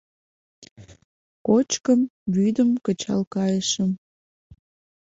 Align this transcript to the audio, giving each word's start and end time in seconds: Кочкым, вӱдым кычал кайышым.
Кочкым, 1.45 2.01
вӱдым 2.35 2.69
кычал 2.85 3.21
кайышым. 3.33 3.91